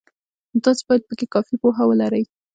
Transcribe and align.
نو 0.51 0.57
تاسې 0.65 0.83
باید 0.87 1.03
پکې 1.09 1.25
کافي 1.33 1.55
پوهه 1.61 1.83
ولرئ. 1.87 2.23